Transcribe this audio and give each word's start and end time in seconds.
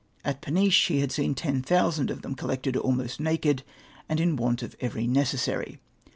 At 0.25 0.41
Peniche 0.41 0.87
he 0.87 0.99
had 0.99 1.11
seen 1.11 1.35
ten 1.35 1.61
thousand 1.61 2.09
of 2.09 2.23
them 2.23 2.33
collected, 2.33 2.75
almost 2.75 3.19
naked, 3.19 3.61
and 4.09 4.19
in 4.19 4.35
want 4.35 4.63
of 4.63 4.75
every 4.79 5.05
necessary. 5.05 5.79